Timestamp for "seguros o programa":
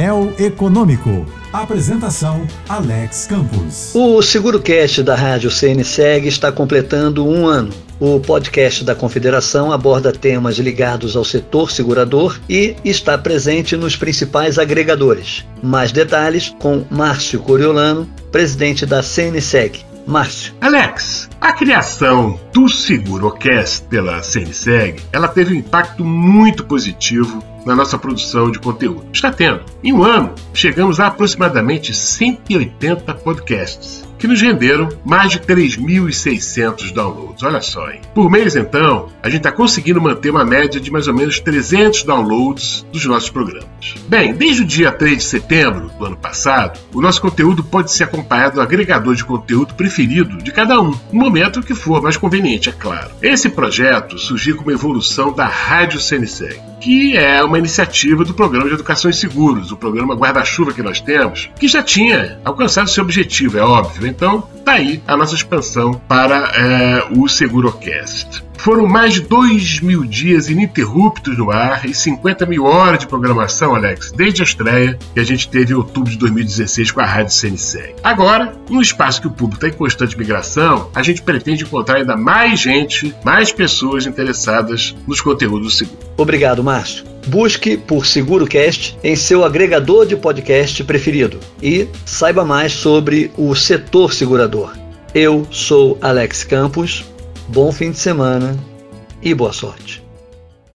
59.14-60.14